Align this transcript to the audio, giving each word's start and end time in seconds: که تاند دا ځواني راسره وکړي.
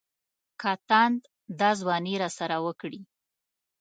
که 0.61 0.71
تاند 0.87 1.21
دا 1.59 1.69
ځواني 1.79 2.15
راسره 2.21 2.57
وکړي. 2.65 3.01